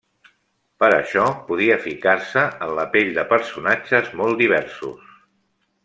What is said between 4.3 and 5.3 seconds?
diversos.